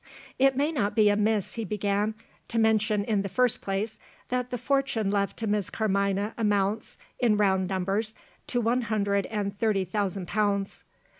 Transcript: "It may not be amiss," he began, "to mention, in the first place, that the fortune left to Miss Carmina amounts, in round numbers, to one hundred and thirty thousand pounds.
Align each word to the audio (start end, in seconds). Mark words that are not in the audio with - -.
"It 0.39 0.57
may 0.57 0.71
not 0.71 0.95
be 0.95 1.09
amiss," 1.09 1.53
he 1.53 1.63
began, 1.63 2.15
"to 2.47 2.57
mention, 2.57 3.03
in 3.05 3.21
the 3.21 3.29
first 3.29 3.61
place, 3.61 3.99
that 4.29 4.49
the 4.49 4.57
fortune 4.57 5.11
left 5.11 5.37
to 5.37 5.45
Miss 5.45 5.69
Carmina 5.69 6.33
amounts, 6.39 6.97
in 7.19 7.37
round 7.37 7.67
numbers, 7.67 8.15
to 8.47 8.59
one 8.59 8.81
hundred 8.81 9.27
and 9.27 9.55
thirty 9.59 9.85
thousand 9.85 10.27
pounds. 10.27 10.83